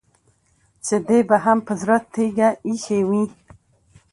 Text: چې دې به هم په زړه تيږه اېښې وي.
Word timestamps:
چې 0.85 0.95
دې 1.07 1.19
به 1.29 1.37
هم 1.45 1.59
په 1.67 1.73
زړه 1.81 1.97
تيږه 2.13 2.49
اېښې 2.67 2.99
وي. 3.09 3.23